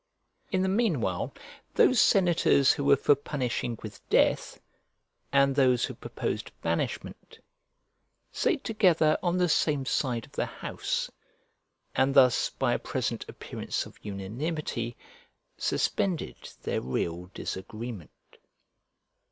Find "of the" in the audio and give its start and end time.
10.25-10.47